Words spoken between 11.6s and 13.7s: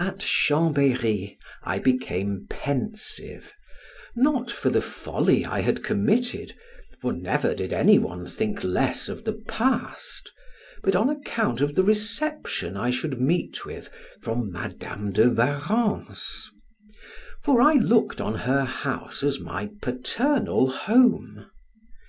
of the reception I should meet